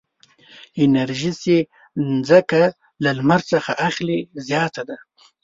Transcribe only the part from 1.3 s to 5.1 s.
چې ځمکه له لمر څخه اخلي زیاته ده.